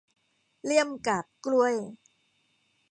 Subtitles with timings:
[0.65, 1.73] เลี่ยมกาบกล้วย